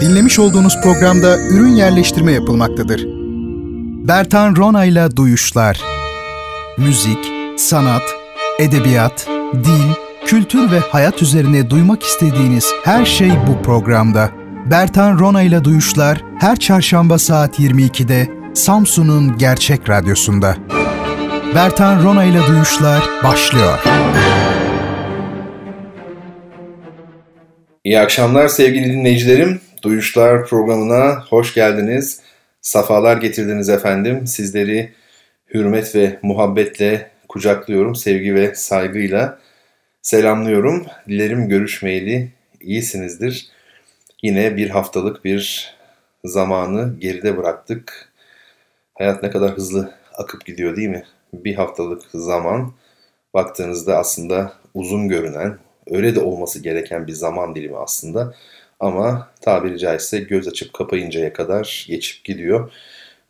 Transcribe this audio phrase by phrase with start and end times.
[0.00, 3.04] Dinlemiş olduğunuz programda ürün yerleştirme yapılmaktadır.
[4.08, 5.80] Bertan Ronayla Duyuşlar
[6.78, 7.18] Müzik,
[7.56, 8.02] sanat,
[8.58, 9.92] edebiyat, dil,
[10.26, 14.30] kültür ve hayat üzerine duymak istediğiniz her şey bu programda.
[14.70, 20.56] Bertan Ronayla Duyuşlar her çarşamba saat 22'de Samsun'un Gerçek Radyosu'nda.
[21.54, 23.78] Bertan Ronayla Duyuşlar başlıyor.
[27.84, 29.67] İyi akşamlar sevgili dinleyicilerim.
[29.82, 32.20] Duyuşlar programına hoş geldiniz.
[32.60, 34.26] Safalar getirdiniz efendim.
[34.26, 34.92] Sizleri
[35.54, 37.94] hürmet ve muhabbetle kucaklıyorum.
[37.94, 39.38] Sevgi ve saygıyla
[40.02, 40.86] selamlıyorum.
[41.08, 43.48] Dilerim görüşmeyeli iyisinizdir.
[44.22, 45.74] Yine bir haftalık bir
[46.24, 48.12] zamanı geride bıraktık.
[48.94, 51.04] Hayat ne kadar hızlı akıp gidiyor değil mi?
[51.32, 52.72] Bir haftalık zaman
[53.34, 55.58] baktığınızda aslında uzun görünen,
[55.90, 58.34] öyle de olması gereken bir zaman dilimi aslında.
[58.80, 62.72] Ama tabiri caizse göz açıp kapayıncaya kadar geçip gidiyor.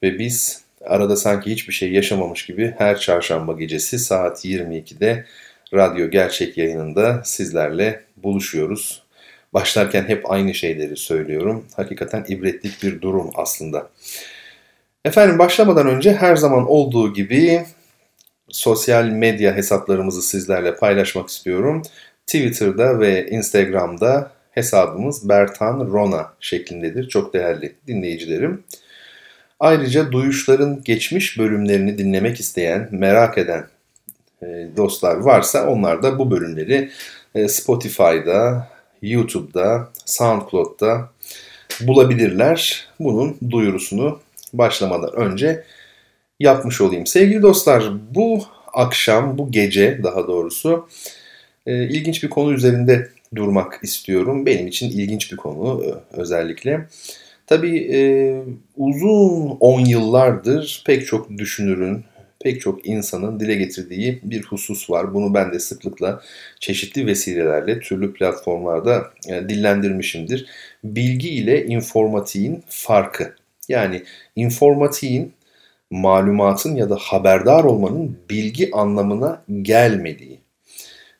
[0.02, 5.24] Ve biz arada sanki hiçbir şey yaşamamış gibi her çarşamba gecesi saat 22'de
[5.74, 9.02] radyo gerçek yayınında sizlerle buluşuyoruz.
[9.55, 11.66] Başlarken hep aynı şeyleri söylüyorum.
[11.77, 13.90] Hakikaten ibretlik bir durum aslında.
[15.05, 17.64] Efendim başlamadan önce her zaman olduğu gibi
[18.48, 21.83] sosyal medya hesaplarımızı sizlerle paylaşmak istiyorum.
[22.27, 27.09] Twitter'da ve Instagram'da hesabımız Bertan Rona şeklindedir.
[27.09, 28.64] Çok değerli dinleyicilerim.
[29.61, 33.67] Ayrıca duyuşların geçmiş bölümlerini dinlemek isteyen, merak eden
[34.42, 36.91] e, dostlar varsa onlar da bu bölümleri
[37.34, 38.69] e, Spotify'da,
[39.03, 41.11] YouTube'da, SoundCloud'da
[41.81, 42.89] bulabilirler.
[43.01, 44.20] Bunun duyurusunu
[44.53, 45.64] başlamadan önce
[46.41, 47.06] yapmış olayım.
[47.06, 50.89] Sevgili dostlar bu akşam, bu gece daha doğrusu
[51.67, 54.46] e, ilginç bir konu üzerinde durmak istiyorum.
[54.46, 56.86] Benim için ilginç bir konu özellikle.
[57.46, 58.00] Tabii e,
[58.76, 62.04] uzun 10 yıllardır pek çok düşünürün,
[62.40, 65.14] pek çok insanın dile getirdiği bir husus var.
[65.14, 66.22] Bunu ben de sıklıkla
[66.61, 70.46] çeşitli vesilelerle türlü platformlarda e, dillendirmişimdir.
[70.84, 73.34] Bilgi ile informatiğin farkı.
[73.68, 74.02] Yani
[74.36, 75.33] informatiğin
[75.90, 80.38] malumatın ya da haberdar olmanın bilgi anlamına gelmediği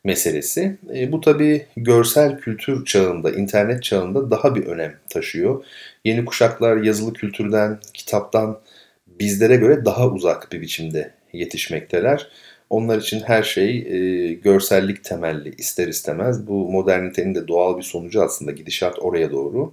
[0.09, 0.79] meselesi.
[0.95, 5.65] E, bu tabi görsel kültür çağında, internet çağında daha bir önem taşıyor.
[6.05, 8.61] Yeni kuşaklar yazılı kültürden, kitaptan
[9.07, 12.29] bizlere göre daha uzak bir biçimde yetişmekteler.
[12.71, 16.47] Onlar için her şey e, görsellik temelli ister istemez.
[16.47, 19.73] Bu modernitenin de doğal bir sonucu aslında gidişat oraya doğru.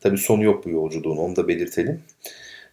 [0.00, 2.00] Tabi sonu yok bu yolculuğun onu da belirtelim.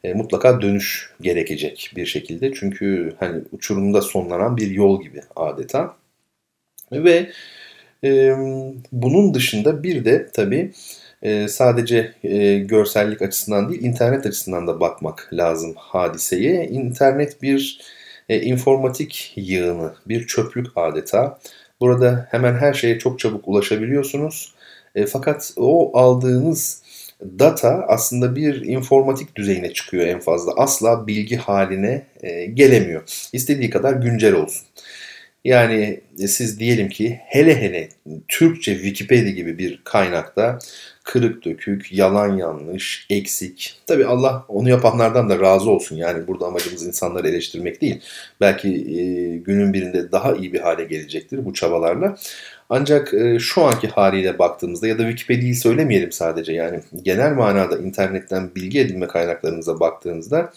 [0.03, 2.53] E, mutlaka dönüş gerekecek bir şekilde.
[2.53, 5.95] Çünkü hani uçurumda sonlanan bir yol gibi adeta.
[6.91, 7.31] Ve
[8.03, 8.31] e,
[8.91, 10.71] bunun dışında bir de tabii
[11.21, 16.67] e, sadece e, görsellik açısından değil internet açısından da bakmak lazım hadiseye.
[16.67, 17.81] İnternet bir
[18.29, 21.39] e, informatik yığını, bir çöplük adeta.
[21.79, 24.53] Burada hemen her şeye çok çabuk ulaşabiliyorsunuz.
[24.95, 26.81] E, fakat o aldığınız
[27.21, 30.53] data aslında bir informatik düzeyine çıkıyor en fazla.
[30.57, 33.29] Asla bilgi haline e, gelemiyor.
[33.33, 34.67] İstediği kadar güncel olsun.
[35.45, 37.89] Yani e, siz diyelim ki hele hele
[38.27, 40.59] Türkçe Wikipedia gibi bir kaynakta
[41.03, 43.79] kırık dökük, yalan yanlış, eksik.
[43.87, 45.95] Tabi Allah onu yapanlardan da razı olsun.
[45.95, 48.01] Yani burada amacımız insanları eleştirmek değil.
[48.41, 49.03] Belki e,
[49.37, 52.17] günün birinde daha iyi bir hale gelecektir bu çabalarla.
[52.69, 58.55] Ancak e, şu anki haliyle baktığımızda ya da Wikipedia'yı söylemeyelim sadece yani genel manada internetten
[58.55, 60.53] bilgi edinme kaynaklarımıza baktığımızda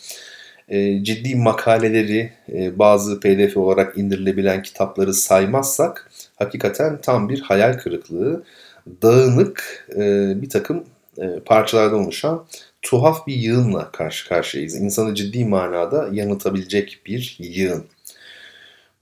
[0.68, 8.44] e, ciddi makaleleri, e, bazı pdf olarak indirilebilen kitapları saymazsak hakikaten tam bir hayal kırıklığı,
[9.02, 10.84] dağınık e, bir takım
[11.44, 12.44] parçalardan oluşan
[12.82, 14.74] tuhaf bir yığınla karşı karşıyayız.
[14.74, 17.84] İnsanı ciddi manada yanıltabilecek bir yığın.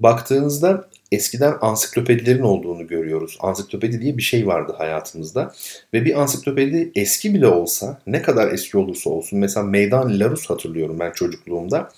[0.01, 3.39] Baktığınızda eskiden ansiklopedilerin olduğunu görüyoruz.
[3.41, 5.53] Ansiklopedi diye bir şey vardı hayatımızda.
[5.95, 10.99] Ve bir ansiklopedi eski bile olsa, ne kadar eski olursa olsun, mesela Meydan Larus hatırlıyorum
[11.01, 11.93] ben çocukluğumda.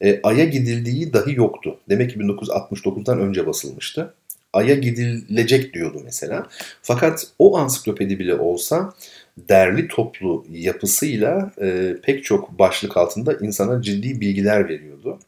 [0.00, 1.78] E, Ay'a gidildiği dahi yoktu.
[1.88, 4.14] Demek ki 1969'dan önce basılmıştı.
[4.52, 6.46] Ay'a gidilecek diyordu mesela.
[6.82, 8.94] Fakat o ansiklopedi bile olsa
[9.38, 15.18] derli toplu yapısıyla e, pek çok başlık altında insana ciddi bilgiler veriyordu.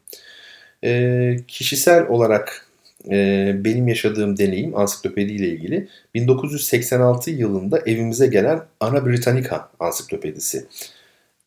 [0.83, 2.67] E, kişisel olarak
[3.11, 10.65] e, benim yaşadığım deneyim ansiklopedi ile ilgili 1986 yılında evimize gelen Ana Britannica ansiklopedisi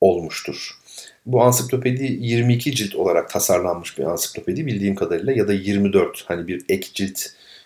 [0.00, 0.78] olmuştur.
[1.26, 6.64] Bu ansiklopedi 22 cilt olarak tasarlanmış bir ansiklopedi bildiğim kadarıyla ya da 24 hani bir
[6.68, 7.20] ek cilt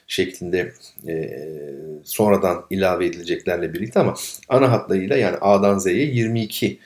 [0.06, 0.72] şeklinde
[1.08, 1.38] e,
[2.04, 4.14] sonradan ilave edileceklerle birlikte ama
[4.48, 6.78] ana hatlarıyla yani A'dan Z'ye 22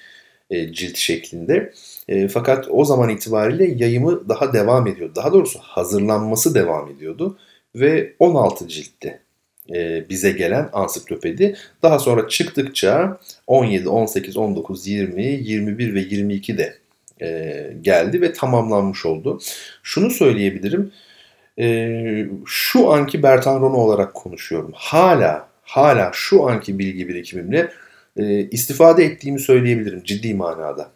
[0.51, 1.73] e, cilt şeklinde.
[2.09, 5.13] E, fakat o zaman itibariyle yayımı daha devam ediyordu.
[5.17, 7.39] Daha doğrusu hazırlanması devam ediyordu
[7.75, 9.21] ve 16 ciltte
[9.75, 11.57] e, bize gelen ansiklopedi.
[11.83, 16.79] Daha sonra çıktıkça 17, 18, 19, 20, 21 ve 22 de
[17.23, 19.41] e, geldi ve tamamlanmış oldu.
[19.83, 20.93] Şunu söyleyebilirim.
[21.59, 24.73] E, şu anki Bertan Rono olarak konuşuyorum.
[24.75, 27.71] Hala, hala şu anki bilgi birikimimle
[28.17, 30.91] e, istifade ettiğimi söyleyebilirim ciddi manada.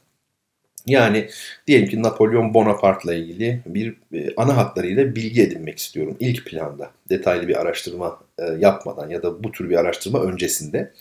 [0.87, 1.29] Yani
[1.67, 6.91] diyelim ki Napolyon Bonaparte'la ilgili bir e, ana hatlarıyla bilgi edinmek istiyorum ilk planda.
[7.09, 10.93] Detaylı bir araştırma e, yapmadan ya da bu tür bir araştırma öncesinde.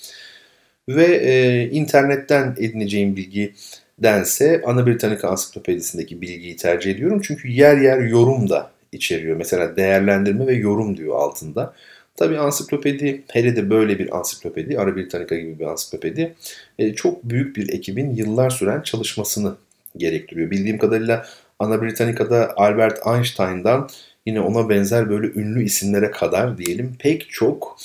[0.90, 3.54] Ve e, internetten edineceğim bilgi
[4.00, 7.22] dense Ana Britannica Ansiklopedisindeki bilgiyi tercih ediyorum.
[7.24, 9.38] Çünkü yer yer yorum da içeriyor.
[9.38, 11.74] Mesela değerlendirme ve yorum diyor altında.
[12.16, 16.36] Tabii ansiklopedi, hele de böyle bir ansiklopedi, Ara Britannica gibi bir ansiklopedi
[16.80, 19.56] e, çok büyük bir ekibin yıllar süren çalışmasını
[19.98, 20.52] gerektiriyor.
[20.52, 21.26] Bildiğim kadarıyla
[21.60, 23.90] Ana Britannica'da Albert Einstein'dan
[24.26, 27.78] yine ona benzer böyle ünlü isimlere kadar diyelim pek çok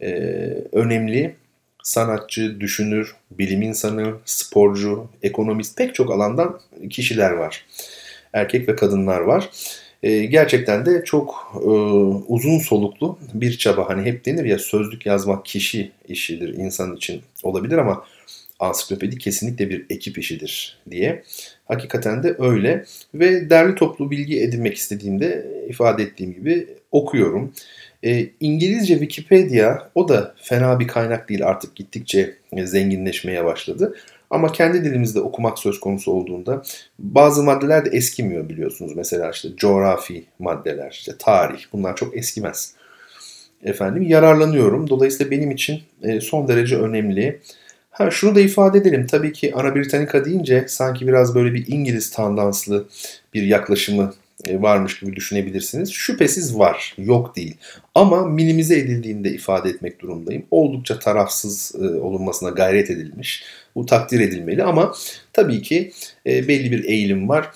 [0.00, 0.10] e,
[0.72, 1.34] önemli
[1.82, 6.60] sanatçı, düşünür, bilim insanı, sporcu, ekonomist pek çok alandan
[6.90, 7.66] kişiler var.
[8.32, 9.50] Erkek ve kadınlar var.
[10.02, 11.68] E, gerçekten de çok e,
[12.28, 13.88] uzun soluklu bir çaba.
[13.88, 18.04] Hani hep denir ya sözlük yazmak kişi işidir, insan için olabilir ama
[18.60, 21.22] ansiklopedi kesinlikle bir ekip işidir diye.
[21.64, 27.52] Hakikaten de öyle ve derli toplu bilgi edinmek istediğimde ifade ettiğim gibi okuyorum.
[28.04, 33.94] E, İngilizce Wikipedia o da fena bir kaynak değil artık gittikçe zenginleşmeye başladı.
[34.30, 36.62] Ama kendi dilimizde okumak söz konusu olduğunda
[36.98, 38.96] bazı maddeler de eskimiyor biliyorsunuz.
[38.96, 42.74] Mesela işte coğrafi maddeler, işte tarih bunlar çok eskimez.
[43.64, 44.90] Efendim yararlanıyorum.
[44.90, 47.40] Dolayısıyla benim için e, son derece önemli.
[47.96, 49.06] Ha, şunu da ifade edelim.
[49.06, 52.88] Tabii ki Ana Britannica deyince sanki biraz böyle bir İngiliz tandanslı
[53.34, 54.14] bir yaklaşımı
[54.48, 55.92] e, varmış gibi düşünebilirsiniz.
[55.92, 57.56] Şüphesiz var, yok değil.
[57.94, 60.46] Ama minimize edildiğinde ifade etmek durumdayım.
[60.50, 63.44] Oldukça tarafsız e, olunmasına gayret edilmiş.
[63.74, 64.94] Bu takdir edilmeli ama
[65.32, 65.92] tabii ki
[66.26, 67.50] e, belli bir eğilim var.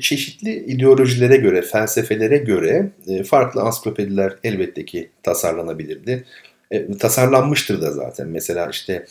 [0.00, 2.90] Çeşitli ideolojilere göre, felsefelere göre
[3.26, 6.24] farklı ansiklopediler elbette ki tasarlanabilirdi.
[6.98, 8.28] Tasarlanmıştır da zaten.
[8.28, 9.06] Mesela işte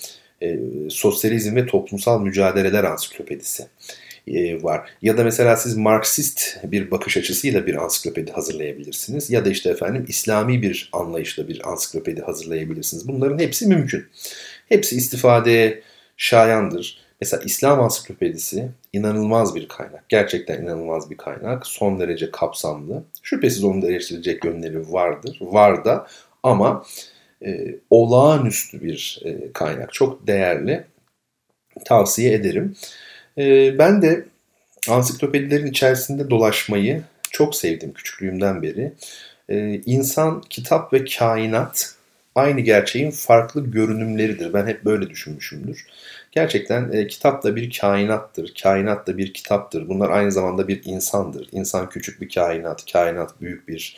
[0.90, 3.68] Sosyalizm ve Toplumsal Mücadeleler Ansiklopedisi
[4.28, 4.90] e, var.
[5.02, 9.30] Ya da mesela siz Marksist bir bakış açısıyla bir ansiklopedi hazırlayabilirsiniz.
[9.30, 13.08] Ya da işte efendim İslami bir anlayışla bir ansiklopedi hazırlayabilirsiniz.
[13.08, 14.06] Bunların hepsi mümkün.
[14.70, 15.82] Hepsi istifadeye
[16.18, 17.08] şayandır.
[17.22, 20.10] Mesela İslam Ansiklopedisi inanılmaz bir kaynak.
[20.10, 21.68] Gerçekten inanılmaz bir kaynak.
[21.68, 23.04] Son derece kapsamlı.
[23.24, 25.38] Şüphesiz onun da eleştirilecek yönleri vardır.
[25.42, 26.08] Var da
[26.44, 26.86] ama
[27.46, 29.94] e, olağanüstü bir e, kaynak.
[29.94, 30.84] Çok değerli.
[31.86, 32.76] Tavsiye ederim.
[33.38, 34.26] Ee, ben de
[34.90, 38.94] ansiklopedilerin içerisinde dolaşmayı çok sevdim küçüklüğümden beri.
[39.50, 41.96] Ee, insan, kitap ve kainat
[42.36, 44.54] aynı gerçeğin farklı görünümleridir.
[44.54, 45.86] Ben hep böyle düşünmüşümdür.
[46.32, 49.90] Gerçekten e, kitap da bir kainattır, kainat da bir kitaptır.
[49.90, 51.50] Bunlar aynı zamanda bir insandır.
[51.52, 53.98] İnsan küçük bir kainat, kainat büyük bir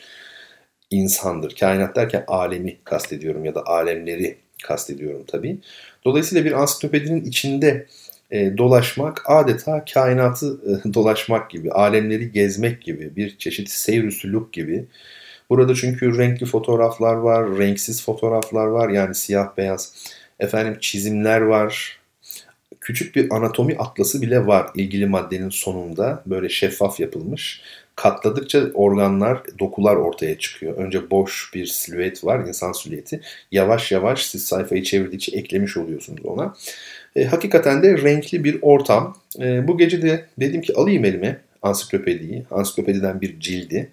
[0.90, 1.56] insandır.
[1.56, 5.60] Kainat derken alemi kastediyorum ya da alemleri kastediyorum tabii.
[6.06, 7.88] Dolayısıyla bir ansiklopedinin içinde
[8.32, 14.86] e, dolaşmak adeta kainatı e, dolaşmak gibi, alemleri gezmek gibi, bir çeşit seyr sülük gibi.
[15.50, 19.94] Burada çünkü renkli fotoğraflar var, renksiz fotoğraflar var yani siyah beyaz.
[20.40, 22.00] Efendim çizimler var.
[22.82, 27.62] Küçük bir anatomi atlası bile var ilgili maddenin sonunda böyle şeffaf yapılmış.
[28.00, 30.78] Katladıkça organlar, dokular ortaya çıkıyor.
[30.78, 33.22] Önce boş bir silüet var, insan silüeti.
[33.52, 36.56] Yavaş yavaş siz sayfayı çevirdikçe eklemiş oluyorsunuz ona.
[37.16, 39.18] E, hakikaten de renkli bir ortam.
[39.40, 43.90] E, bu gece de dedim ki alayım elime ansiklopediyi, ansiklopediden bir cildi.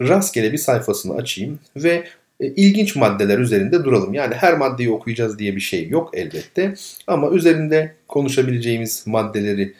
[0.00, 2.04] Rastgele bir sayfasını açayım ve
[2.40, 4.14] e, ilginç maddeler üzerinde duralım.
[4.14, 6.74] Yani her maddeyi okuyacağız diye bir şey yok elbette.
[7.06, 9.74] Ama üzerinde konuşabileceğimiz maddeleri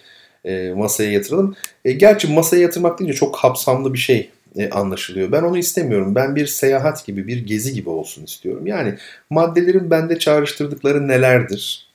[0.44, 1.56] e, masaya yatıralım.
[1.84, 5.32] E, gerçi masaya yatırmak deyince çok kapsamlı bir şey e, anlaşılıyor.
[5.32, 6.14] Ben onu istemiyorum.
[6.14, 8.66] Ben bir seyahat gibi, bir gezi gibi olsun istiyorum.
[8.66, 8.94] Yani
[9.30, 11.90] maddelerin bende çağrıştırdıkları nelerdir?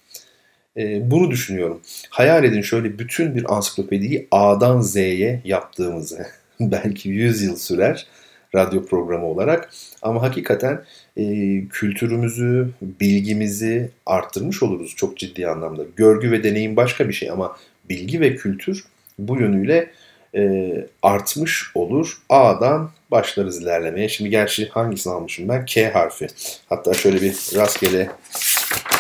[0.78, 1.82] E, bunu düşünüyorum.
[2.10, 6.28] Hayal edin şöyle bütün bir ansiklopediyi A'dan Z'ye yaptığımızı.
[6.60, 8.08] Belki 100 yıl sürer
[8.56, 9.70] radyo programı olarak.
[10.02, 10.84] Ama hakikaten
[11.18, 11.24] e,
[11.68, 15.84] kültürümüzü, bilgimizi arttırmış oluruz çok ciddi anlamda.
[15.96, 17.56] Görgü ve deneyim başka bir şey ama
[17.90, 18.86] bilgi ve kültür
[19.20, 19.92] bu yönüyle
[20.36, 22.18] e, artmış olur.
[22.30, 24.10] A'dan başlarız ilerlemeye.
[24.10, 25.66] Şimdi gerçi hangisini almışım ben?
[25.66, 26.28] K harfi.
[26.70, 28.10] Hatta şöyle bir rastgele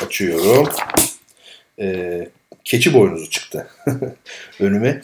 [0.06, 0.70] açıyorum.
[1.80, 2.30] E,
[2.63, 3.68] keçi boynuzu çıktı
[4.60, 5.01] önüme.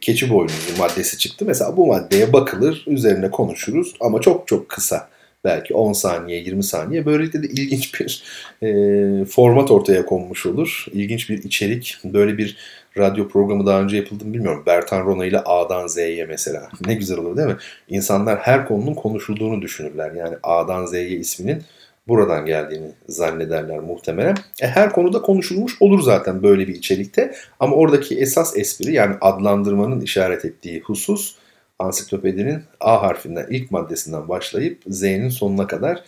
[0.00, 1.44] Keçi boynuzu maddesi çıktı.
[1.44, 5.08] Mesela bu maddeye bakılır, üzerine konuşuruz ama çok çok kısa.
[5.44, 7.06] Belki 10 saniye, 20 saniye.
[7.06, 8.24] Böylelikle de ilginç bir
[8.62, 10.86] e, format ortaya konmuş olur.
[10.92, 11.98] İlginç bir içerik.
[12.04, 12.56] Böyle bir
[12.98, 14.62] radyo programı daha önce yapıldı mı bilmiyorum.
[14.66, 16.68] Bertan Rona ile A'dan Z'ye mesela.
[16.86, 17.56] Ne güzel olur değil mi?
[17.88, 20.12] İnsanlar her konunun konuşulduğunu düşünürler.
[20.12, 21.62] Yani A'dan Z'ye isminin
[22.08, 24.36] buradan geldiğini zannederler muhtemelen.
[24.62, 27.34] E, her konuda konuşulmuş olur zaten böyle bir içerikte.
[27.60, 31.36] Ama oradaki esas espri yani adlandırmanın işaret ettiği husus
[31.78, 36.02] ansiklopedinin A harfinden ilk maddesinden başlayıp Z'nin sonuna kadar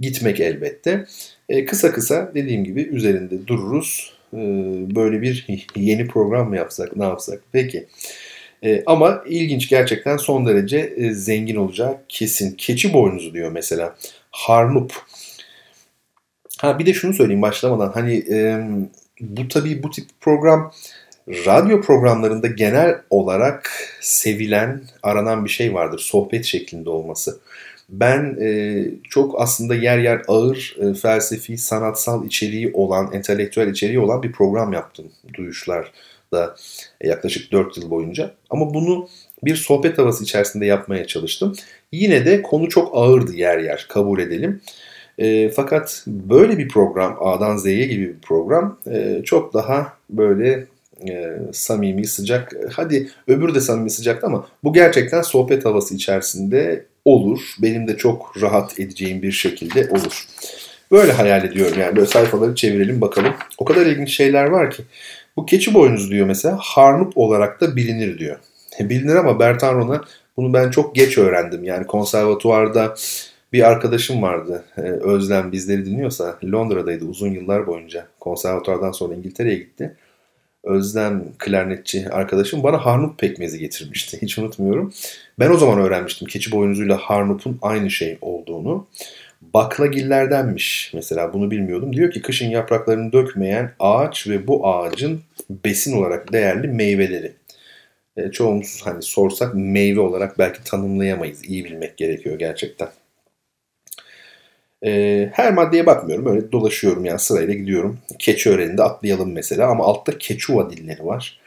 [0.00, 1.06] gitmek elbette.
[1.48, 4.12] E, kısa kısa dediğim gibi üzerinde dururuz.
[4.32, 4.38] E,
[4.96, 7.86] böyle bir yeni program mı yapsak ne yapsak peki.
[8.64, 12.54] E, ama ilginç gerçekten son derece e, zengin olacak kesin.
[12.56, 13.96] Keçi boynuzu diyor mesela.
[14.30, 14.92] Harnup.
[16.58, 18.60] Ha bir de şunu söyleyeyim başlamadan hani e,
[19.20, 20.72] bu tabii bu tip program
[21.28, 25.98] radyo programlarında genel olarak sevilen, aranan bir şey vardır.
[25.98, 27.38] Sohbet şeklinde olması.
[27.88, 34.22] Ben e, çok aslında yer yer ağır e, felsefi, sanatsal içeriği olan, entelektüel içeriği olan
[34.22, 36.56] bir program yaptım Duyuşlar'da
[37.00, 38.34] e, yaklaşık 4 yıl boyunca.
[38.50, 39.08] Ama bunu
[39.44, 41.54] bir sohbet havası içerisinde yapmaya çalıştım.
[41.92, 44.60] Yine de konu çok ağırdı yer yer kabul edelim.
[45.18, 50.66] E, fakat böyle bir program A'dan Z'ye gibi bir program e, çok daha böyle
[51.08, 52.52] e, samimi, sıcak.
[52.72, 57.40] Hadi öbür de samimi sıcaktı ama bu gerçekten sohbet havası içerisinde olur.
[57.62, 60.26] Benim de çok rahat edeceğim bir şekilde olur.
[60.92, 63.34] Böyle hayal ediyorum yani böyle sayfaları çevirelim bakalım.
[63.58, 64.82] O kadar ilginç şeyler var ki.
[65.36, 68.38] Bu keçi boynuzu diyor mesela harnup olarak da bilinir diyor.
[68.80, 70.04] Bilinir ama Bertan Rona
[70.36, 71.64] bunu ben çok geç öğrendim.
[71.64, 72.94] Yani konservatuvarda
[73.52, 78.06] bir arkadaşım vardı e, Özlem bizleri dinliyorsa Londra'daydı uzun yıllar boyunca.
[78.20, 79.96] Konservatuvardan sonra İngiltere'ye gitti.
[80.66, 84.22] Özlem klarnetçi arkadaşım bana harnup pekmezi getirmişti.
[84.22, 84.92] Hiç unutmuyorum.
[85.38, 88.86] Ben o zaman öğrenmiştim keçi boynuzuyla harnupun aynı şey olduğunu.
[89.42, 91.96] Baklagillerdenmiş mesela bunu bilmiyordum.
[91.96, 95.20] Diyor ki kışın yapraklarını dökmeyen ağaç ve bu ağacın
[95.50, 97.32] besin olarak değerli meyveleri.
[98.16, 101.44] E, çoğumuz hani sorsak meyve olarak belki tanımlayamayız.
[101.44, 102.88] İyi bilmek gerekiyor gerçekten.
[104.86, 106.26] E, her maddeye bakmıyorum.
[106.26, 107.98] Öyle dolaşıyorum yani sırayla gidiyorum.
[108.18, 111.40] Keçi öğreninde atlayalım mesela ama altta Keçuva dilleri var.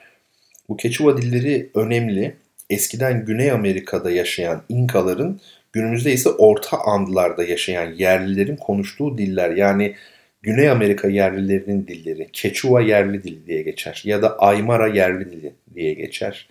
[0.69, 2.35] Bu Keçuva dilleri önemli.
[2.69, 5.39] Eskiden Güney Amerika'da yaşayan İnkaların
[5.73, 9.49] günümüzde ise Orta Andlarda yaşayan yerlilerin konuştuğu diller.
[9.49, 9.95] Yani
[10.41, 12.29] Güney Amerika yerlilerinin dilleri.
[12.33, 14.01] Keçuva yerli dili diye geçer.
[14.05, 16.47] Ya da Aymara yerli dili diye geçer.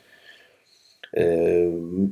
[1.16, 1.68] Ee,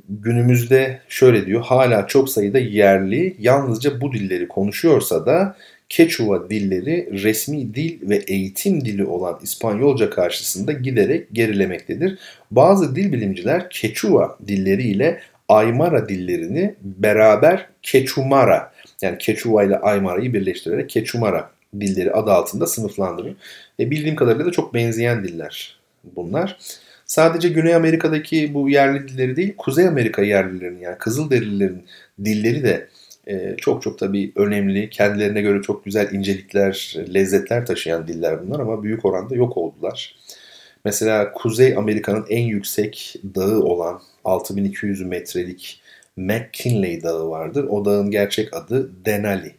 [0.09, 5.57] günümüzde şöyle diyor hala çok sayıda yerli yalnızca bu dilleri konuşuyorsa da
[5.97, 12.19] Quechua dilleri resmi dil ve eğitim dili olan İspanyolca karşısında giderek gerilemektedir.
[12.51, 18.73] Bazı dil bilimciler Quechua dilleriyle Aymara dillerini beraber Quechumara
[19.03, 21.51] yani Quechua ile Aymara'yı birleştirerek Quechumara
[21.81, 23.37] dilleri adı altında sınıflandırır.
[23.81, 25.81] E, bildiğim kadarıyla da çok benzeyen diller
[26.17, 26.59] bunlar.
[27.07, 31.85] Sadece Güney Amerika'daki bu yerli dilleri değil, Kuzey Amerika yerlilerinin yani Kızılderililerin
[32.25, 32.89] dilleri de
[33.29, 34.91] e, çok çok tabii önemli.
[34.91, 40.17] Kendilerine göre çok güzel incelikler, lezzetler taşıyan diller bunlar ama büyük oranda yok oldular.
[40.85, 45.81] Mesela Kuzey Amerika'nın en yüksek dağı olan 6200 metrelik
[46.17, 47.65] McKinley Dağı vardır.
[47.65, 49.55] O dağın gerçek adı Denali.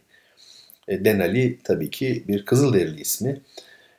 [0.88, 3.40] E, Denali tabii ki bir Kızılderili ismi.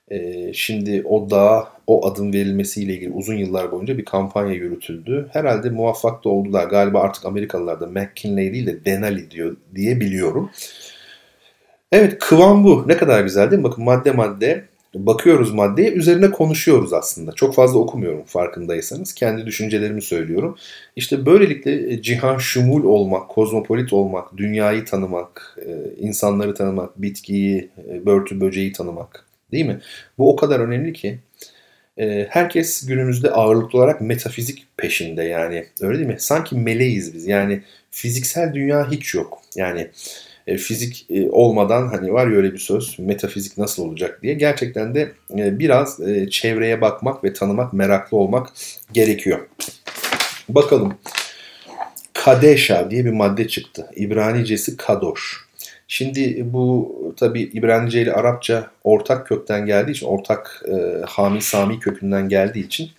[0.09, 5.29] E, şimdi o dağa o adım verilmesiyle ilgili uzun yıllar boyunca bir kampanya yürütüldü.
[5.33, 6.67] Herhalde muvaffak da oldular.
[6.67, 10.49] Galiba artık Amerikalılar da McKinley değil de Denali diyor diye biliyorum.
[11.91, 12.83] Evet kıvam bu.
[12.87, 13.63] Ne kadar güzel değil mi?
[13.63, 17.31] Bakın madde madde bakıyoruz maddeye üzerine konuşuyoruz aslında.
[17.31, 19.13] Çok fazla okumuyorum farkındaysanız.
[19.13, 20.57] Kendi düşüncelerimi söylüyorum.
[20.95, 28.05] İşte böylelikle e, cihan şumul olmak, kozmopolit olmak, dünyayı tanımak, e, insanları tanımak, bitkiyi, e,
[28.05, 29.79] börtü böceği tanımak değil mi?
[30.17, 31.19] Bu o kadar önemli ki
[31.99, 36.19] ee, herkes günümüzde ağırlıklı olarak metafizik peşinde yani öyle değil mi?
[36.19, 39.41] Sanki meleğiz biz yani fiziksel dünya hiç yok.
[39.55, 39.87] Yani
[40.47, 44.95] e, fizik e, olmadan hani var ya öyle bir söz metafizik nasıl olacak diye gerçekten
[44.95, 48.49] de e, biraz e, çevreye bakmak ve tanımak meraklı olmak
[48.93, 49.47] gerekiyor.
[50.49, 50.97] Bakalım
[52.13, 53.89] Kadeşa diye bir madde çıktı.
[53.95, 55.48] İbranicesi Kadoş.
[55.91, 62.29] Şimdi bu tabi İbranice ile Arapça ortak kökten geldiği için, ortak e, Hami Sami kökünden
[62.29, 62.89] geldiği için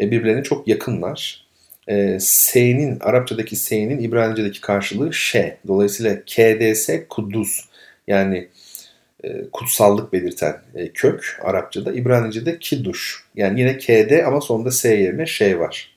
[0.00, 1.46] e, birbirlerine çok yakınlar.
[1.88, 5.58] e, S'nin, Arapçadaki S'nin İbranice'deki karşılığı Şe.
[5.66, 7.60] Dolayısıyla KDS Kudüs
[8.08, 8.48] yani
[9.24, 11.92] e, kutsallık belirten e, kök Arapçada.
[11.92, 13.24] İbranice'de Kidduş.
[13.36, 15.96] Yani yine KD ama sonunda S yerine Ş var.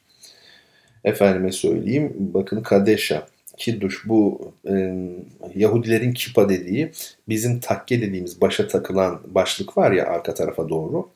[1.04, 3.28] Efendime söyleyeyim bakın Kadeşa.
[3.58, 4.96] Kidduş bu e,
[5.56, 6.92] Yahudilerin kipa dediği
[7.30, 11.10] bizim takke dediğimiz başa takılan başlık var ya arka tarafa doğru.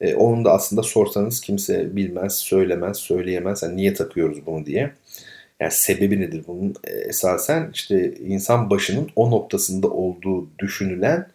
[0.00, 3.62] E, onun da aslında sorsanız kimse bilmez, söylemez, söyleyemez.
[3.62, 4.92] Yani niye takıyoruz bunu diye.
[5.60, 6.74] Yani sebebi nedir bunun?
[6.84, 11.26] E, esasen işte insan başının o noktasında olduğu düşünülen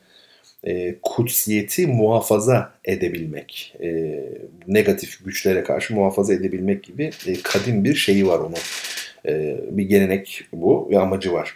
[0.64, 3.76] e, kutsiyeti muhafaza edebilmek.
[3.82, 4.20] E,
[4.68, 8.58] negatif güçlere karşı muhafaza edebilmek gibi e, kadim bir şeyi var onun.
[9.28, 11.56] E, bir gelenek bu ve amacı var.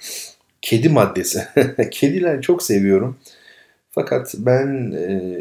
[0.61, 1.41] Kedi maddesi.
[1.91, 3.17] Kediler çok seviyorum.
[3.91, 5.35] Fakat ben e,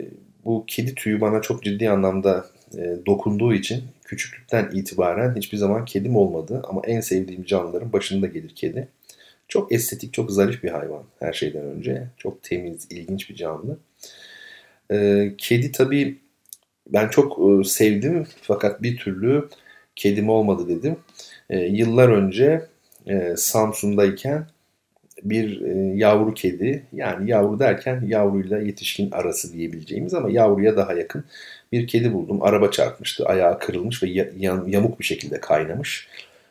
[0.45, 2.47] bu kedi tüyü bana çok ciddi anlamda
[2.79, 6.63] e, dokunduğu için küçüklükten itibaren hiçbir zaman kedim olmadı.
[6.69, 8.89] Ama en sevdiğim canlıların başında gelir kedi.
[9.49, 12.07] Çok estetik, çok zarif bir hayvan her şeyden önce.
[12.17, 13.79] Çok temiz, ilginç bir canlı.
[14.93, 16.19] E, kedi tabii
[16.87, 19.49] ben çok e, sevdim fakat bir türlü
[19.97, 20.97] kedim olmadı dedim.
[21.51, 22.67] E, yıllar önce
[23.07, 24.47] e, Samsun'dayken
[25.23, 31.25] bir e, yavru kedi yani yavru derken yavruyla yetişkin arası diyebileceğimiz ama yavruya daha yakın
[31.73, 32.43] bir kedi buldum.
[32.43, 33.27] Araba çarpmıştı.
[33.27, 34.09] Ayağı kırılmış ve
[34.67, 36.09] yamuk bir şekilde kaynamış.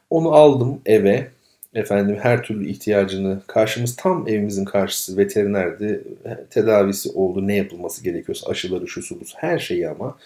[0.10, 1.28] Onu aldım eve.
[1.74, 6.04] Efendim her türlü ihtiyacını karşımız tam evimizin karşısı veterinerdi.
[6.50, 7.48] Tedavisi oldu.
[7.48, 10.18] Ne yapılması gerekiyorsa aşıları şu su bu her şeyi ama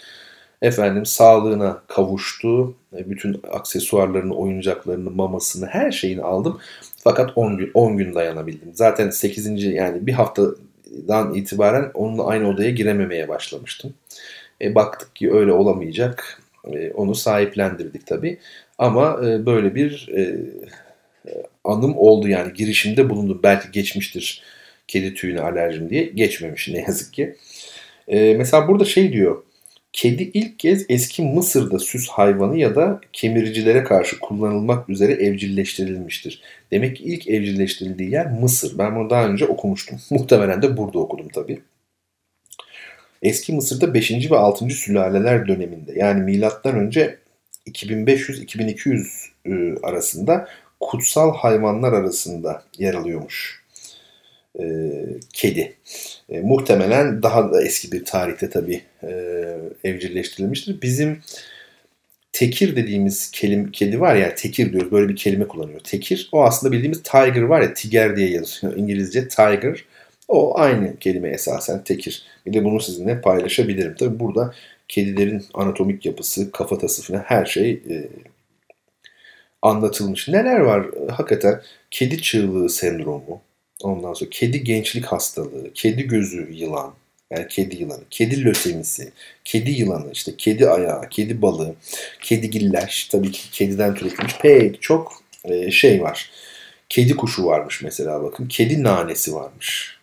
[0.62, 2.76] efendim sağlığına kavuştu.
[2.98, 6.60] E, bütün aksesuarlarını, oyuncaklarını, mamasını, her şeyini aldım.
[7.04, 8.70] Fakat 10 gün 10 gün dayanabildim.
[8.74, 9.64] Zaten 8.
[9.64, 13.94] yani bir haftadan itibaren onunla aynı odaya girememeye başlamıştım.
[14.62, 16.42] E, baktık ki öyle olamayacak.
[16.74, 18.38] E, onu sahiplendirdik tabii.
[18.78, 20.36] Ama e, böyle bir e,
[21.64, 23.40] anım oldu yani girişimde bulundum.
[23.44, 24.44] Belki geçmiştir
[24.88, 26.04] kedi tüyüne alerjim diye.
[26.04, 27.36] Geçmemiş ne yazık ki.
[28.08, 29.44] E, mesela burada şey diyor
[29.98, 36.42] Kedi ilk kez eski Mısır'da süs hayvanı ya da kemiricilere karşı kullanılmak üzere evcilleştirilmiştir.
[36.72, 38.78] Demek ki ilk evcilleştirildiği yer Mısır.
[38.78, 40.00] Ben bunu daha önce okumuştum.
[40.10, 41.62] Muhtemelen de burada okudum tabii.
[43.22, 44.32] Eski Mısır'da 5.
[44.32, 44.70] ve 6.
[44.70, 47.18] sülaleler döneminde yani milattan önce
[47.68, 49.08] 2500-2200
[49.48, 50.48] ıı, arasında
[50.80, 53.67] kutsal hayvanlar arasında yer alıyormuş
[54.60, 54.66] e,
[55.34, 55.74] kedi.
[56.30, 59.10] E, muhtemelen daha da eski bir tarihte tabii e,
[59.84, 60.82] evcilleştirilmiştir.
[60.82, 61.22] Bizim
[62.38, 65.80] tekir dediğimiz kelim, kedi var ya tekir diyoruz böyle bir kelime kullanıyor.
[65.80, 69.86] Tekir o aslında bildiğimiz tiger var ya tiger diye yazıyor İngilizce tiger.
[70.28, 72.24] O aynı kelime esasen tekir.
[72.46, 73.96] Bir de bunu sizinle paylaşabilirim.
[73.96, 74.54] Tabi burada
[74.88, 78.08] kedilerin anatomik yapısı, kafatası falan her şey e,
[79.62, 80.28] anlatılmış.
[80.28, 81.62] Neler var hakikaten?
[81.92, 83.42] Kedi çığlığı sendromu,
[83.84, 86.94] Ondan sonra kedi gençlik hastalığı, kedi gözü yılan,
[87.32, 89.12] yani kedi yılanı, kedi lösemisi,
[89.46, 91.76] kedi yılanı, işte kedi ayağı, kedi balığı,
[92.22, 96.30] kedigiller, tabii ki kediden türetilmiş pek çok e, şey var.
[96.90, 98.48] Kedi kuşu varmış mesela bakın.
[98.48, 99.98] Kedi nanesi varmış.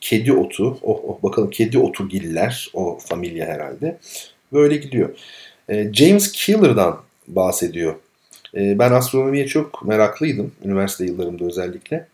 [0.00, 3.98] Kedi otu, oh, oh bakalım kedi otu giller, o familya herhalde.
[4.52, 5.18] Böyle gidiyor.
[5.68, 7.94] E, James Killer'dan bahsediyor.
[8.54, 10.52] E, ben astronomiye çok meraklıydım.
[10.64, 12.06] Üniversite yıllarımda özellikle.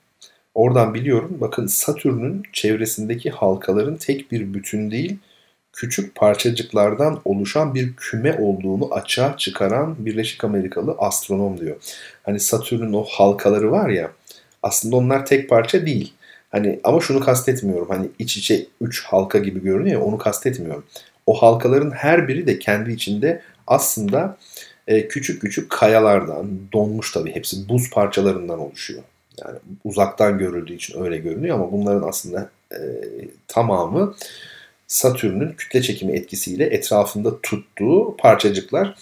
[0.55, 1.37] Oradan biliyorum.
[1.41, 5.19] Bakın Satürn'ün çevresindeki halkaların tek bir bütün değil,
[5.73, 11.77] küçük parçacıklardan oluşan bir küme olduğunu açığa çıkaran Birleşik Amerikalı astronom diyor.
[12.23, 14.11] Hani Satürn'ün o halkaları var ya
[14.63, 16.15] aslında onlar tek parça değil.
[16.51, 17.89] Hani ama şunu kastetmiyorum.
[17.89, 20.85] Hani iç içe üç halka gibi görünüyor ya onu kastetmiyorum.
[21.27, 24.37] O halkaların her biri de kendi içinde aslında
[24.87, 29.03] e, küçük küçük kayalardan donmuş tabii hepsi buz parçalarından oluşuyor.
[29.45, 32.79] Yani uzaktan görüldüğü için öyle görünüyor ama bunların aslında e,
[33.49, 34.15] tamamı
[34.87, 38.95] Satürn'ün kütle çekimi etkisiyle etrafında tuttuğu parçacıklar.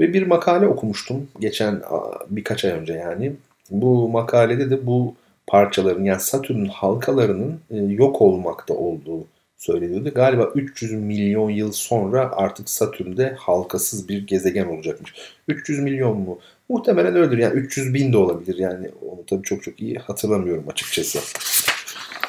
[0.00, 1.82] Ve bir makale okumuştum geçen
[2.30, 3.32] birkaç ay önce yani.
[3.70, 5.14] Bu makalede de bu
[5.46, 9.24] parçaların yani Satürn'ün halkalarının e, yok olmakta olduğu
[9.64, 10.14] söyleniyordu.
[10.14, 15.14] Galiba 300 milyon yıl sonra artık Satürn'de halkasız bir gezegen olacakmış.
[15.48, 16.38] 300 milyon mu?
[16.68, 17.38] Muhtemelen öyledir.
[17.38, 18.58] Yani 300 bin de olabilir.
[18.58, 21.18] Yani onu tabii çok çok iyi hatırlamıyorum açıkçası.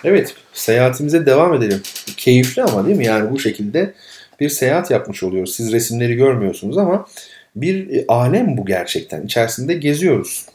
[0.03, 1.81] Evet seyahatimize devam edelim.
[2.17, 3.05] Keyifli ama değil mi?
[3.05, 3.93] Yani bu şekilde
[4.39, 5.55] bir seyahat yapmış oluyoruz.
[5.55, 7.07] Siz resimleri görmüyorsunuz ama
[7.55, 9.21] bir e, alem bu gerçekten.
[9.21, 10.45] İçerisinde geziyoruz.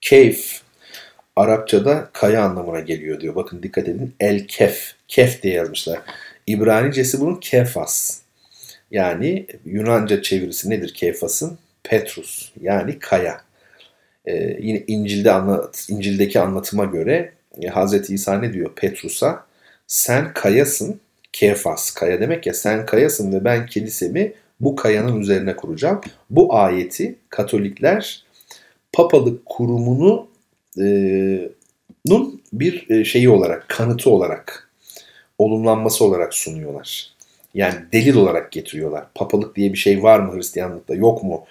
[0.00, 0.62] Keyif
[1.36, 3.34] Arapçada kaya anlamına geliyor diyor.
[3.34, 4.14] Bakın dikkat edin.
[4.20, 4.94] El kef.
[5.12, 5.98] Kef diye yazmışlar.
[6.46, 8.20] İbranicesi bunun kefas.
[8.90, 11.58] Yani Yunanca çevirisi nedir kefasın?
[11.82, 13.40] Petrus yani kaya.
[14.26, 18.10] Ee, yine İncil'de anlat, İncil'deki anlatıma göre e, Hz.
[18.10, 19.46] İsa ne diyor Petrus'a?
[19.86, 21.00] Sen kayasın,
[21.32, 26.00] Kefas, kaya demek ya sen kayasın ve ben kilisemi bu kayanın üzerine kuracağım.
[26.30, 28.24] Bu ayeti Katolikler
[28.92, 30.28] papalık kurumunu
[30.80, 30.84] e,
[32.52, 34.71] bir e, şeyi olarak, kanıtı olarak,
[35.44, 37.12] olumlanması olarak sunuyorlar.
[37.54, 39.04] Yani delil olarak getiriyorlar.
[39.14, 41.44] Papalık diye bir şey var mı Hristiyanlıkta yok mu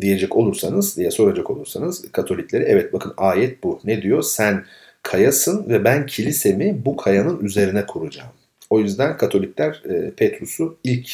[0.00, 3.80] diyecek olursanız diye soracak olursanız Katolikleri evet bakın ayet bu.
[3.84, 4.22] Ne diyor?
[4.22, 4.64] Sen
[5.02, 8.30] kayasın ve ben kilisemi bu kayanın üzerine kuracağım.
[8.70, 11.08] O yüzden Katolikler e, Petrus'u ilk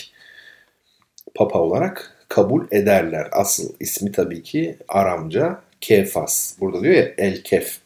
[1.34, 3.28] papa olarak kabul ederler.
[3.32, 6.60] Asıl ismi tabii ki Aramca Kefas.
[6.60, 7.78] Burada diyor ya El Kef.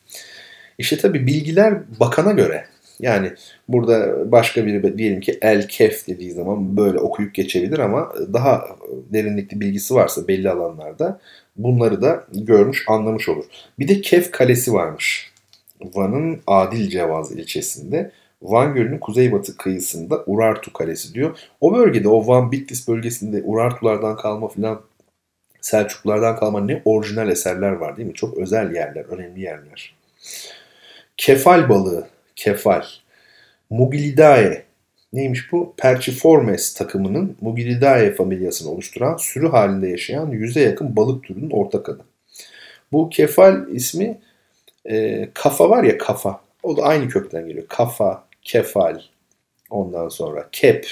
[0.78, 2.64] İşte tabii bilgiler bakana göre.
[3.00, 3.32] Yani
[3.68, 8.66] burada başka biri diyelim ki El Kef dediği zaman böyle okuyup geçebilir ama daha
[9.12, 11.20] derinlikli bilgisi varsa belli alanlarda
[11.56, 13.44] bunları da görmüş anlamış olur.
[13.78, 15.32] Bir de Kef Kalesi varmış.
[15.94, 18.10] Van'ın Adil Cevaz ilçesinde.
[18.42, 21.38] Van Gölü'nün kuzeybatı kıyısında Urartu Kalesi diyor.
[21.60, 24.80] O bölgede o Van Bitlis bölgesinde Urartulardan kalma filan
[25.60, 28.14] Selçuklulardan kalma ne orijinal eserler var değil mi?
[28.14, 29.94] Çok özel yerler, önemli yerler.
[31.16, 32.82] Kefal balığı, kefal.
[33.70, 34.64] Mugilidae,
[35.12, 35.74] neymiş bu?
[35.76, 42.04] Perciformes takımının Mugilidae familyasını oluşturan sürü halinde yaşayan yüze yakın balık türünün ortak adı.
[42.92, 44.18] Bu kefal ismi
[44.84, 46.40] e, kafa var ya kafa.
[46.62, 47.66] O da aynı kökten geliyor.
[47.68, 49.00] Kafa, kefal,
[49.70, 50.88] ondan sonra kep.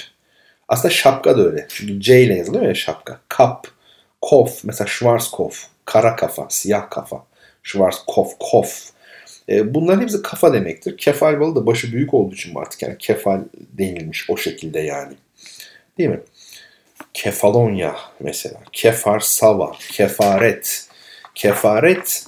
[0.67, 1.65] Aslında şapka da öyle.
[1.69, 3.19] Çünkü C ile yazılıyor ya şapka.
[3.29, 3.67] Kap,
[4.21, 7.25] kof, mesela Schwarzkopf, kara kafa, siyah kafa.
[7.63, 8.94] Schwarzkopf, kof.
[9.49, 10.97] E, bunların hepsi kafa demektir.
[10.97, 13.41] Kefal balı da başı büyük olduğu için artık yani kefal
[13.77, 15.13] denilmiş o şekilde yani.
[15.97, 16.19] Değil mi?
[17.13, 18.59] Kefalonya mesela.
[18.71, 20.87] Kefar sava, kefaret.
[21.35, 22.25] Kefaret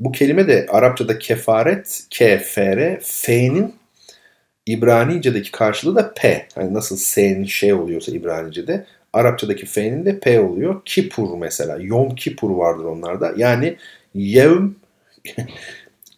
[0.00, 3.74] bu kelime de Arapçada kefaret, kefere, fe'nin
[4.66, 6.46] İbranice'deki karşılığı da P.
[6.54, 10.82] Hani nasıl S'nin şey oluyorsa İbranice'de Arapçadaki F'nin de P oluyor.
[10.84, 11.78] Kipur mesela.
[11.80, 13.32] Yom Kipur vardır onlarda.
[13.36, 13.76] Yani
[14.14, 14.68] yevm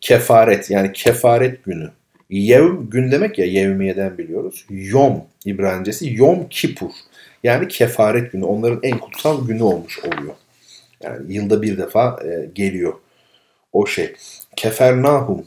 [0.05, 1.91] kefaret yani kefaret günü.
[2.31, 4.67] Yevm gün demek ya yevmiyeden biliyoruz.
[4.71, 6.91] Yom İbranicesi Yom Kipur.
[7.43, 8.45] Yani kefaret günü.
[8.45, 10.35] Onların en kutsal günü olmuş oluyor.
[11.03, 12.95] Yani yılda bir defa e, geliyor
[13.73, 14.13] o şey.
[14.57, 15.47] Kefernahum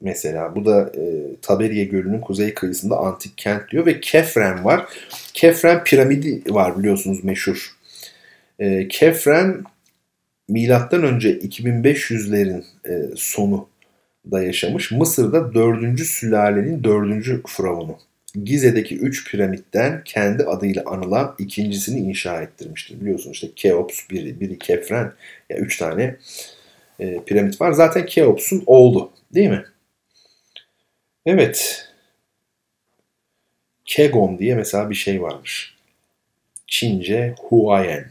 [0.00, 0.56] mesela.
[0.56, 1.02] Bu da e,
[1.42, 4.86] Taberiye Gölü'nün kuzey kıyısında antik kent diyor ve Kefren var.
[5.34, 7.76] Kefren piramidi var biliyorsunuz meşhur.
[8.58, 9.64] E, Kefren
[10.48, 13.68] milattan önce 2500'lerin e, sonu
[14.30, 14.90] da yaşamış.
[14.90, 16.00] Mısır'da 4.
[16.00, 17.48] sülalenin 4.
[17.48, 17.98] firavunu.
[18.44, 23.00] Gize'deki 3 piramitten kendi adıyla anılan ikincisini inşa ettirmiştir.
[23.00, 25.12] Biliyorsunuz işte Keops biri, biri Kefren ya
[25.50, 26.16] yani 3 tane
[27.00, 27.72] e, piramit var.
[27.72, 29.64] Zaten Keops'un oğlu değil mi?
[31.26, 31.88] Evet.
[33.84, 35.74] Kegon diye mesela bir şey varmış.
[36.66, 38.10] Çince Huayen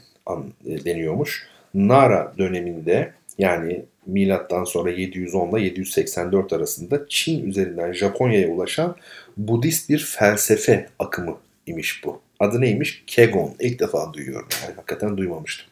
[0.66, 1.48] e, deniyormuş.
[1.74, 8.96] Nara döneminde yani milattan sonra 710 ile 784 arasında Çin üzerinden Japonya'ya ulaşan
[9.38, 12.22] Budist bir felsefe akımı imiş bu.
[12.40, 13.04] Adı neymiş?
[13.08, 13.56] Kegon.
[13.60, 14.48] İlk defa duyuyorum.
[14.64, 15.68] Yani hakikaten duymamıştım.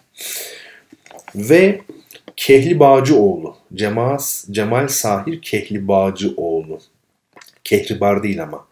[1.36, 1.82] Ve
[2.36, 3.56] Kehli Bağcıoğlu.
[3.74, 4.17] Cemal,
[4.52, 6.80] Cemal Sahir Kehli Bağcıoğlu.
[7.63, 8.67] Kehribar değil ama.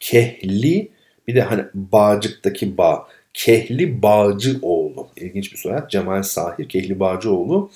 [0.00, 0.88] Kehli
[1.28, 3.08] bir de hani Bağcık'taki bağ.
[3.34, 5.08] Kehli Bağcıoğlu.
[5.16, 5.90] İlginç bir soyad.
[5.90, 7.70] Cemal Sahir Kehli Bağcıoğlu.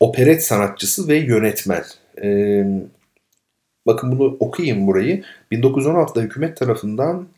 [0.00, 1.84] Operet sanatçısı ve yönetmen.
[2.22, 2.66] Ee,
[3.86, 5.22] bakın bunu okuyayım burayı.
[5.52, 7.28] 1916'da hükümet tarafından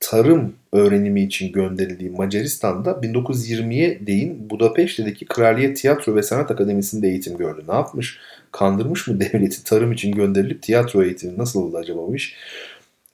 [0.00, 7.64] tarım öğrenimi için gönderildiği Macaristan'da 1920'ye değin Budapeşte'deki Kraliyet Tiyatro ve Sanat Akademisi'nde eğitim gördü.
[7.68, 8.18] Ne yapmış?
[8.52, 12.34] Kandırmış mı devleti tarım için gönderilip tiyatro eğitimi nasıl oldu acaba bu iş?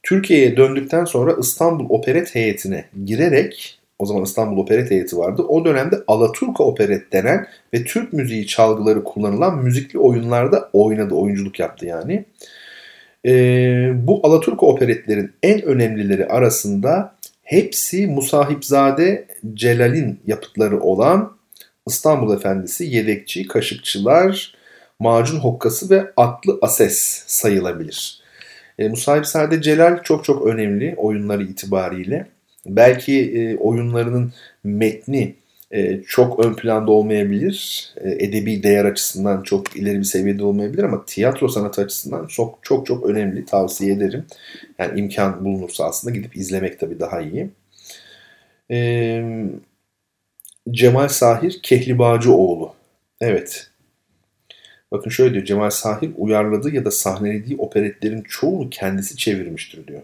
[0.02, 5.42] Türkiye'ye döndükten sonra İstanbul Operet Heyeti'ne girerek o zaman İstanbul Operet Heyeti vardı.
[5.42, 11.86] O dönemde Alaturka Operet denen ve Türk müziği çalgıları kullanılan müzikli oyunlarda oynadı, oyunculuk yaptı
[11.86, 12.24] yani.
[13.26, 13.32] E,
[13.94, 21.36] bu Alaturka operetlerin en önemlileri arasında hepsi Musahipzade Celal'in yapıtları olan
[21.86, 24.54] İstanbul Efendisi, Yedekçi, Kaşıkçılar,
[24.98, 28.20] Macun Hokkası ve Atlı Ases sayılabilir.
[28.78, 32.26] E, Musahipzade Celal çok çok önemli oyunları itibariyle.
[32.66, 34.32] Belki e, oyunlarının
[34.64, 35.34] metni
[35.70, 37.88] e, çok ön planda olmayabilir.
[37.96, 42.86] E, edebi değer açısından çok ileri bir seviyede olmayabilir ama tiyatro sanatı açısından çok çok
[42.86, 43.44] çok önemli.
[43.44, 44.24] Tavsiye ederim.
[44.78, 47.50] Yani imkan bulunursa aslında gidip izlemek tabii daha iyi.
[48.70, 49.22] E,
[50.70, 52.74] Cemal Sahir Kehlibacıoğlu.
[53.20, 53.70] Evet.
[54.92, 55.44] Bakın şöyle diyor.
[55.44, 60.02] Cemal Sahir uyarladığı ya da sahnelediği operetlerin çoğunu kendisi çevirmiştir diyor.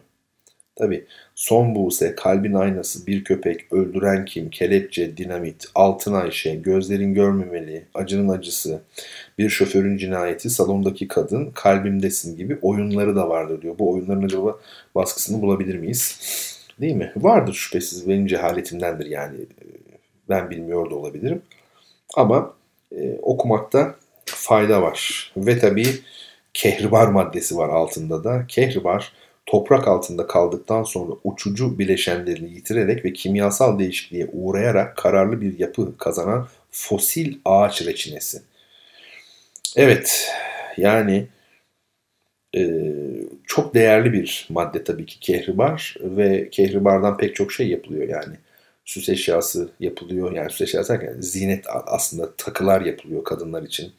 [0.77, 7.85] Tabi Son Buse, Kalbin Aynası, Bir Köpek, Öldüren Kim, Kelepçe, Dinamit, Altın Ayşe, Gözlerin Görmemeli,
[7.94, 8.81] Acının Acısı,
[9.38, 13.79] Bir Şoförün Cinayeti, Salondaki Kadın, Kalbimdesin gibi oyunları da vardır diyor.
[13.79, 14.59] Bu oyunların acaba
[14.94, 16.18] baskısını bulabilir miyiz?
[16.81, 17.12] Değil mi?
[17.16, 18.09] Vardır şüphesiz.
[18.09, 19.37] Benim cehaletimdendir yani.
[20.29, 21.42] Ben bilmiyor da olabilirim.
[22.16, 22.55] Ama
[22.92, 23.94] e, okumakta
[24.25, 25.33] fayda var.
[25.37, 25.88] Ve tabii
[26.55, 28.44] kehribar maddesi var altında da.
[28.49, 29.12] Kehribar
[29.47, 36.49] toprak altında kaldıktan sonra uçucu bileşenlerini yitirerek ve kimyasal değişikliğe uğrayarak kararlı bir yapı kazanan
[36.71, 38.43] fosil ağaç reçinesi.
[39.77, 40.31] Evet,
[40.77, 41.27] yani
[42.57, 42.83] e,
[43.47, 48.37] çok değerli bir madde tabii ki kehribar ve kehribardan pek çok şey yapılıyor yani
[48.87, 50.33] süs eşyası yapılıyor.
[50.33, 53.92] Yani süs eşyası derken zinet aslında takılar yapılıyor kadınlar için.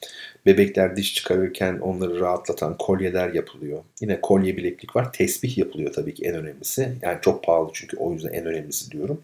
[0.45, 3.83] Bebekler diş çıkarırken onları rahatlatan kolyeler yapılıyor.
[4.01, 5.13] Yine kolye bileklik var.
[5.13, 6.89] Tesbih yapılıyor tabii ki en önemlisi.
[7.01, 9.21] Yani çok pahalı çünkü o yüzden en önemlisi diyorum.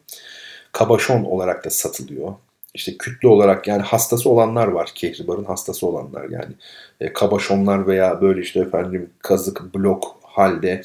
[0.71, 2.33] Kabaşon olarak da satılıyor.
[2.73, 4.91] İşte kütle olarak yani hastası olanlar var.
[4.95, 6.53] Kehribarın hastası olanlar yani.
[7.01, 10.81] E, kabaşonlar veya böyle işte efendim kazık, blok halde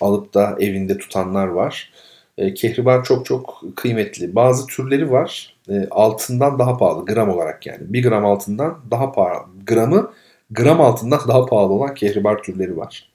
[0.00, 1.90] alıp da evinde tutanlar var.
[2.40, 4.34] E, kehribar çok çok kıymetli.
[4.34, 7.80] Bazı türleri var e, altından daha pahalı gram olarak yani.
[7.80, 9.46] Bir gram altından daha pahalı.
[9.66, 10.12] Gramı
[10.50, 13.10] gram altından daha pahalı olan kehribar türleri var.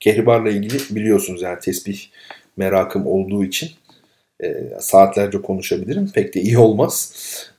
[0.00, 2.00] Kehribarla ilgili biliyorsunuz yani tesbih
[2.56, 3.70] merakım olduğu için
[4.42, 6.10] e, saatlerce konuşabilirim.
[6.14, 7.14] Pek de iyi olmaz.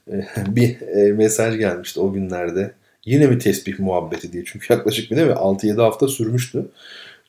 [0.47, 2.71] Bir mesaj gelmişti o günlerde.
[3.05, 4.43] Yine mi tesbih muhabbeti diye.
[4.45, 6.65] Çünkü yaklaşık bir mi 6-7 hafta sürmüştü.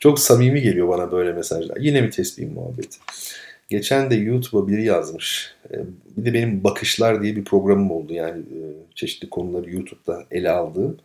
[0.03, 1.77] Çok samimi geliyor bana böyle mesajlar.
[1.77, 2.99] Yine mi tesbih muhabbeti?
[3.69, 5.55] Geçen de YouTube'a biri yazmış.
[5.71, 5.79] Ee,
[6.17, 8.13] bir de benim Bakışlar diye bir programım oldu.
[8.13, 8.59] Yani e,
[8.95, 10.97] çeşitli konuları YouTube'da ele aldığım.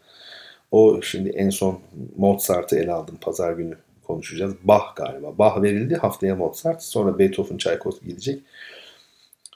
[0.72, 1.80] O şimdi en son
[2.18, 3.18] Mozart'ı ele aldım.
[3.22, 4.54] Pazar günü konuşacağız.
[4.64, 5.38] Bach galiba.
[5.38, 5.96] Bach verildi.
[5.96, 6.84] Haftaya Mozart.
[6.84, 8.40] Sonra Beethoven, Tchaikovsky gidecek.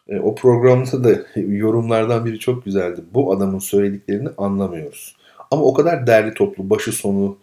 [0.09, 3.01] E, o programda da yorumlardan biri çok güzeldi.
[3.13, 5.15] Bu adamın söylediklerini anlamıyoruz.
[5.51, 7.37] Ama o kadar derli toplu, başı sonu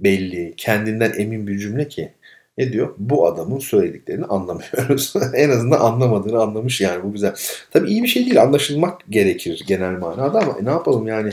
[0.00, 2.12] belli, kendinden emin bir cümle ki
[2.58, 2.94] ne diyor?
[2.98, 5.14] Bu adamın söylediklerini anlamıyoruz.
[5.34, 7.34] en azından anlamadığını anlamış yani bu güzel.
[7.70, 11.32] Tabii iyi bir şey değil anlaşılmak gerekir genel manada ama ne yapalım yani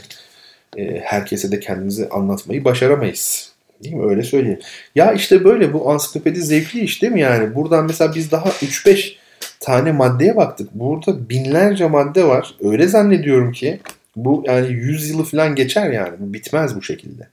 [0.78, 3.56] e, herkese de kendimizi anlatmayı başaramayız.
[3.84, 4.06] Değil mi?
[4.06, 4.60] Öyle söyleyeyim.
[4.96, 7.56] Ya işte böyle bu ansiklopedi zevkli iş değil mi yani?
[7.56, 9.16] Buradan mesela biz daha 3-5
[9.60, 10.70] tane maddeye baktık.
[10.74, 12.56] Burada binlerce madde var.
[12.62, 13.80] Öyle zannediyorum ki
[14.16, 16.14] bu yani 100 yılı falan geçer yani.
[16.20, 17.28] Bitmez bu şekilde.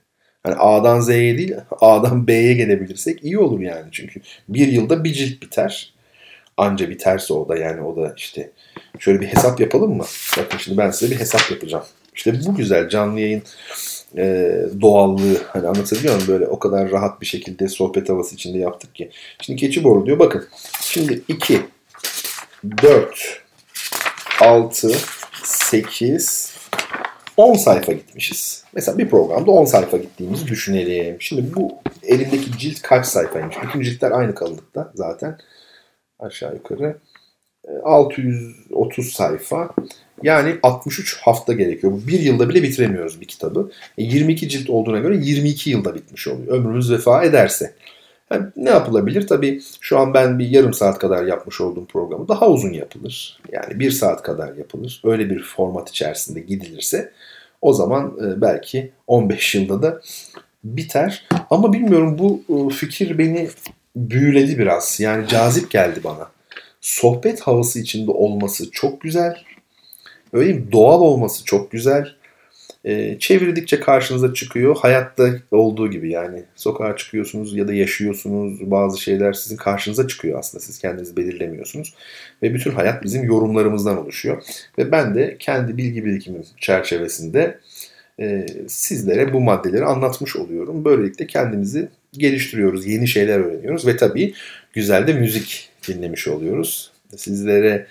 [0.45, 3.85] Yani A'dan Z'ye değil A'dan B'ye gelebilirsek iyi olur yani.
[3.91, 5.93] Çünkü bir yılda bir cilt biter.
[6.57, 8.51] Anca biterse o da yani o da işte
[8.99, 10.05] şöyle bir hesap yapalım mı?
[10.37, 11.83] Bakın şimdi ben size bir hesap yapacağım.
[12.15, 13.43] İşte bu güzel canlı yayın
[14.17, 14.51] e,
[14.81, 16.27] doğallığı hani anlatabiliyor muyum?
[16.27, 19.11] Böyle o kadar rahat bir şekilde sohbet havası içinde yaptık ki.
[19.41, 20.47] Şimdi keçi boru diyor bakın.
[20.81, 21.61] Şimdi 2,
[22.83, 23.43] 4,
[24.41, 24.91] 6,
[25.43, 26.52] 8,
[27.37, 28.63] 10 sayfa gitmişiz.
[28.73, 31.17] Mesela bir programda 10 sayfa gittiğimizi düşünelim.
[31.19, 33.55] Şimdi bu elimdeki cilt kaç sayfaymış?
[33.63, 35.37] Bütün ciltler aynı kalınlıkta zaten.
[36.19, 36.97] Aşağı yukarı.
[37.83, 39.69] 630 e, sayfa.
[40.23, 42.01] Yani 63 hafta gerekiyor.
[42.07, 43.71] Bir yılda bile bitiremiyoruz bir kitabı.
[43.97, 46.47] E 22 cilt olduğuna göre 22 yılda bitmiş oluyor.
[46.47, 47.73] Ömrümüz vefa ederse.
[48.31, 49.27] Yani ne yapılabilir?
[49.27, 53.39] Tabii şu an ben bir yarım saat kadar yapmış olduğum programı daha uzun yapılır.
[53.51, 55.01] Yani bir saat kadar yapılır.
[55.05, 57.11] Öyle bir format içerisinde gidilirse
[57.61, 60.01] o zaman e, belki 15 yılda da
[60.63, 61.27] biter.
[61.49, 63.49] Ama bilmiyorum bu e, fikir beni
[63.95, 64.99] büyüledi biraz.
[64.99, 66.31] Yani cazip geldi bana.
[66.81, 69.37] Sohbet havası içinde olması çok güzel.
[70.33, 70.71] Öyle mi?
[70.71, 72.07] Doğal olması çok güzel
[72.85, 74.77] e, çevirdikçe karşınıza çıkıyor.
[74.77, 80.63] Hayatta olduğu gibi yani sokağa çıkıyorsunuz ya da yaşıyorsunuz bazı şeyler sizin karşınıza çıkıyor aslında
[80.63, 81.93] siz kendinizi belirlemiyorsunuz.
[82.43, 84.43] Ve bütün hayat bizim yorumlarımızdan oluşuyor.
[84.77, 87.59] Ve ben de kendi bilgi birikimim çerçevesinde
[88.19, 90.85] e, sizlere bu maddeleri anlatmış oluyorum.
[90.85, 94.33] Böylelikle kendimizi geliştiriyoruz, yeni şeyler öğreniyoruz ve tabii
[94.73, 96.91] güzel de müzik dinlemiş oluyoruz.
[97.17, 97.87] Sizlere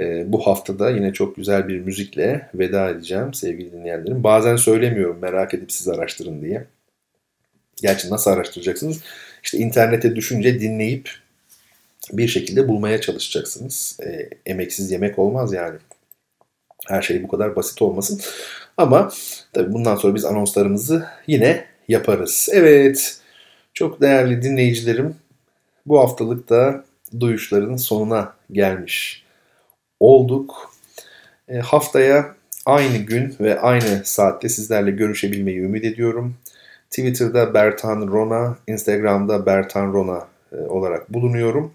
[0.00, 4.24] e, bu haftada yine çok güzel bir müzikle veda edeceğim sevgili dinleyenlerim.
[4.24, 6.66] Bazen söylemiyorum merak edip siz araştırın diye.
[7.82, 9.00] Gerçi nasıl araştıracaksınız?
[9.42, 11.10] İşte internete düşünce dinleyip
[12.12, 13.98] bir şekilde bulmaya çalışacaksınız.
[14.02, 15.78] E, emeksiz yemek olmaz yani.
[16.88, 18.20] Her şey bu kadar basit olmasın.
[18.76, 19.12] Ama
[19.52, 22.48] tabii bundan sonra biz anonslarımızı yine yaparız.
[22.52, 23.20] Evet,
[23.74, 25.14] çok değerli dinleyicilerim
[25.86, 26.84] bu haftalık da
[27.20, 29.24] duyuşların sonuna gelmiş
[30.00, 30.72] olduk.
[31.48, 32.34] E, haftaya
[32.66, 36.34] aynı gün ve aynı saatte sizlerle görüşebilmeyi ümit ediyorum.
[36.90, 41.72] Twitter'da Bertan Rona, Instagram'da Bertan Rona e, olarak bulunuyorum.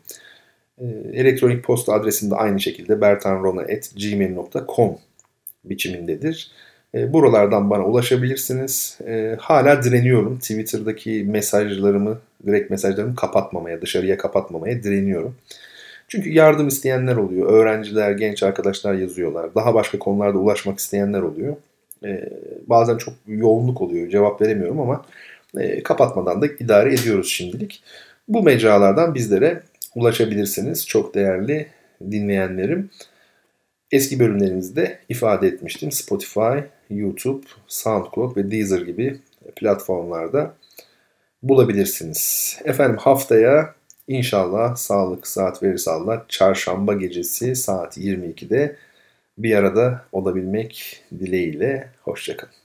[0.77, 4.97] E, elektronik posta adresim de aynı şekilde bertanrona.gmail.com
[5.65, 6.51] biçimindedir.
[6.95, 8.99] E, buralardan bana ulaşabilirsiniz.
[9.39, 10.39] Hala direniyorum.
[10.39, 15.35] Twitter'daki mesajlarımı, direkt mesajlarımı kapatmamaya, dışarıya kapatmamaya direniyorum.
[16.07, 17.49] Çünkü yardım isteyenler oluyor.
[17.49, 19.55] Öğrenciler, genç arkadaşlar yazıyorlar.
[19.55, 21.55] Daha başka konularda ulaşmak isteyenler oluyor.
[22.67, 24.09] bazen çok yoğunluk oluyor.
[24.09, 25.05] Cevap veremiyorum ama
[25.83, 27.83] kapatmadan da idare ediyoruz şimdilik.
[28.27, 29.61] Bu mecralardan bizlere
[29.95, 30.87] ulaşabilirsiniz.
[30.87, 31.67] Çok değerli
[32.11, 32.89] dinleyenlerim.
[33.91, 35.91] Eski bölümlerimizde ifade etmiştim.
[35.91, 36.57] Spotify,
[36.89, 39.17] YouTube, SoundCloud ve Deezer gibi
[39.55, 40.53] platformlarda
[41.43, 42.57] bulabilirsiniz.
[42.65, 43.75] Efendim haftaya
[44.07, 48.75] inşallah sağlık saat verirse Allah çarşamba gecesi saat 22'de
[49.37, 51.89] bir arada olabilmek dileğiyle.
[52.03, 52.64] Hoşçakalın.